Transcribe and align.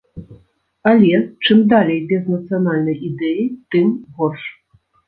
Але, 0.91 1.13
чым 1.45 1.61
далей 1.75 2.01
без 2.13 2.23
нацыянальнай 2.35 2.97
ідэі, 3.13 3.43
тым 3.77 3.87
горш. 4.17 4.43